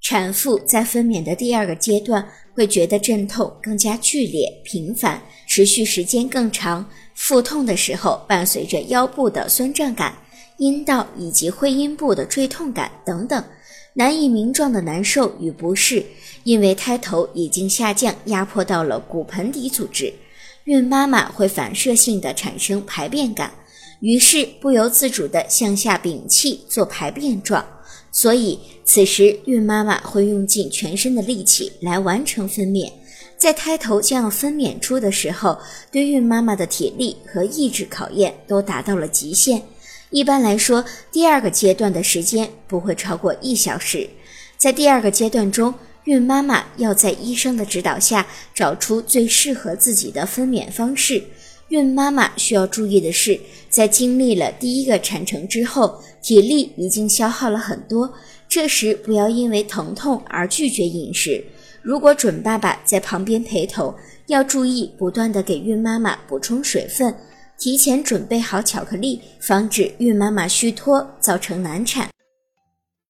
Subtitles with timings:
[0.00, 6.88] 产妇在分娩的第二个阶段会觉得阵痛更加剧烈、频繁，持续时间更长。
[7.14, 10.14] 腹痛的时候伴随着腰部的酸胀感、
[10.58, 13.42] 阴道以及会阴部的坠痛感等等，
[13.94, 16.04] 难以名状的难受与不适，
[16.42, 20.12] 因为胎头已经下降，压迫到了骨盆底组织。
[20.64, 23.52] 孕妈妈会反射性的产生排便感，
[24.04, 27.64] 于是不由自主地向下屏气做排便状。
[28.12, 32.92] 所以，此时孕妈妈会用尽全身的力气来完成分娩。
[33.38, 35.58] 在胎头将要分娩出的时候，
[35.90, 39.62] 对孕妈妈的体力和意志考验都达到了极限。
[40.10, 44.06] 一般来说，第二个阶段的时间不会超过一小时。
[44.58, 45.72] 在第二个阶段中，
[46.04, 51.24] 孕妈妈要在医生的指导下找出最适合自己的分娩方式。
[51.74, 58.14] 孕妈妈需要注意的是，在经历了第一个产程之后，体力已经消耗了很多，
[58.48, 61.44] 这时不要因为疼痛而拒绝饮食。
[61.82, 63.92] 如果准爸爸在旁边陪同，
[64.28, 67.12] 要注意不断的给孕妈妈补充水分，
[67.58, 72.08] 提前准备好巧克力，防止孕妈妈虚脱造成难产。